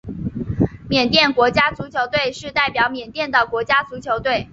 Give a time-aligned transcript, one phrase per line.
[0.89, 4.49] 缅甸国家足球队是代表缅甸的国家足球队。